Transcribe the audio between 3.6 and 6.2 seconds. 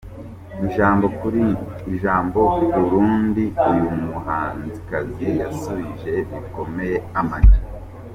uyu muhanzikazi yasubije